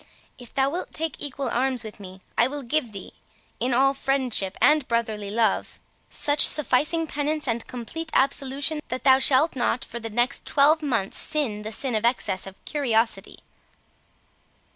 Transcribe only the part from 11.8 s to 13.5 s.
of excess of curiosity."